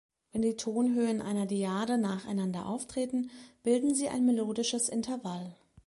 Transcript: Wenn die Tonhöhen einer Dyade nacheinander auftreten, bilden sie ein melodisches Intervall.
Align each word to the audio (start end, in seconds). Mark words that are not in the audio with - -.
Wenn 0.31 0.41
die 0.41 0.55
Tonhöhen 0.57 1.21
einer 1.21 1.45
Dyade 1.45 1.99
nacheinander 1.99 2.65
auftreten, 2.65 3.29
bilden 3.61 3.93
sie 3.93 4.09
ein 4.09 4.25
melodisches 4.25 4.89
Intervall. 4.89 5.55